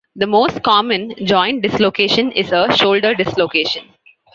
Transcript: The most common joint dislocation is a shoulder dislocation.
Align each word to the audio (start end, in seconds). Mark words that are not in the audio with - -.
The 0.15 0.25
most 0.25 0.63
common 0.63 1.13
joint 1.25 1.61
dislocation 1.61 2.31
is 2.31 2.51
a 2.51 2.75
shoulder 2.75 3.13
dislocation. 3.13 3.83